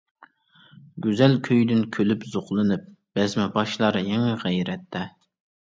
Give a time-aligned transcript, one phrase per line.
[1.07, 5.07] گۈزەل كۈيدىن كۈلۈپ زوقلىنىپ، بەزمە باشلار يېڭى غەيرەتتە.